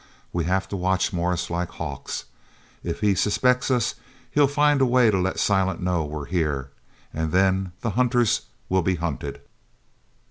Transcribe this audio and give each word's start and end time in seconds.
We 0.33 0.45
have 0.45 0.67
to 0.69 0.75
watch 0.75 1.13
Morris 1.13 1.51
like 1.51 1.69
hawks. 1.73 2.25
If 2.83 3.01
he 3.01 3.13
suspects 3.13 3.69
us 3.69 3.93
he'll 4.31 4.47
find 4.47 4.81
a 4.81 4.85
way 4.87 5.11
to 5.11 5.19
let 5.19 5.37
Silent 5.37 5.79
know 5.79 6.03
we're 6.05 6.25
here 6.25 6.71
and 7.13 7.31
then 7.31 7.71
the 7.81 7.91
hunters 7.91 8.47
will 8.67 8.81
be 8.81 8.95
hunted." 8.95 9.41